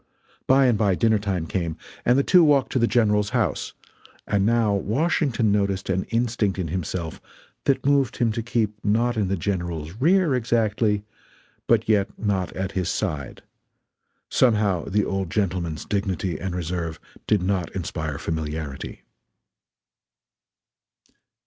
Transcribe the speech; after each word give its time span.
By 0.47 0.65
and 0.65 0.79
by 0.79 0.95
dinner 0.95 1.19
time 1.19 1.45
came, 1.45 1.77
and 2.05 2.17
the 2.17 2.23
two 2.23 2.43
walked 2.43 2.71
to 2.71 2.79
the 2.79 2.87
General's 2.87 3.29
house; 3.37 3.73
and 4.25 4.43
now 4.47 4.73
Washington 4.73 5.51
noticed 5.51 5.91
an 5.91 6.05
instinct 6.05 6.57
in 6.57 6.69
himself 6.69 7.21
that 7.65 7.85
moved 7.85 8.17
him 8.17 8.31
to 8.31 8.41
keep 8.41 8.83
not 8.83 9.15
in 9.15 9.27
the 9.27 9.37
General's 9.37 9.91
rear, 9.99 10.33
exactly, 10.33 11.03
but 11.67 11.87
yet 11.87 12.07
not 12.17 12.51
at 12.53 12.71
his 12.71 12.89
side 12.89 13.43
somehow 14.27 14.85
the 14.85 15.05
old 15.05 15.29
gentleman's 15.29 15.85
dignity 15.85 16.39
and 16.39 16.55
reserve 16.55 16.99
did 17.27 17.43
not 17.43 17.69
inspire 17.75 18.17
familiarity. 18.17 19.03